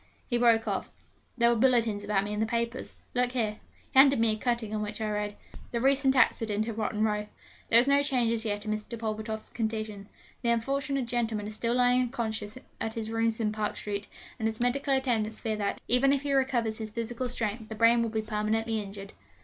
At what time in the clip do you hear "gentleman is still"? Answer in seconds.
11.05-11.75